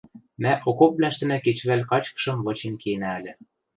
Мӓ 0.41 0.53
окопвлӓштӹнӓ 0.69 1.37
кечӹвӓл 1.43 1.81
качкышым 1.89 2.37
вычен 2.45 2.73
киэнӓ 2.81 3.09
ыльы. 3.19 3.33